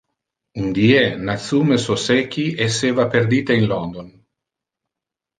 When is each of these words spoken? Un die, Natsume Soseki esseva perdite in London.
Un 0.59 0.69
die, 0.75 1.01
Natsume 1.25 1.75
Soseki 1.83 2.45
esseva 2.65 3.05
perdite 3.17 3.59
in 3.59 3.67
London. 3.75 4.09